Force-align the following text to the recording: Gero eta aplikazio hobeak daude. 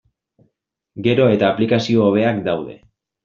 Gero 1.07 1.27
eta 1.35 1.51
aplikazio 1.53 2.07
hobeak 2.07 2.43
daude. 2.51 2.79